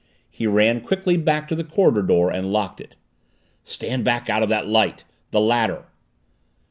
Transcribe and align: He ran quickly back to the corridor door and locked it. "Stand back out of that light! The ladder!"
He 0.31 0.47
ran 0.47 0.81
quickly 0.81 1.15
back 1.15 1.47
to 1.47 1.53
the 1.55 1.63
corridor 1.63 2.01
door 2.01 2.31
and 2.31 2.51
locked 2.51 2.81
it. 2.81 2.95
"Stand 3.63 4.03
back 4.03 4.31
out 4.31 4.41
of 4.41 4.49
that 4.49 4.67
light! 4.67 5.03
The 5.29 5.39
ladder!" 5.39 5.85